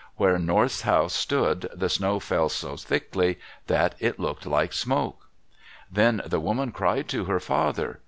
[0.15, 5.27] Where North's house stood the snow fell so thickly that it looked like smoke.
[5.91, 7.99] Then the woman cried to her father.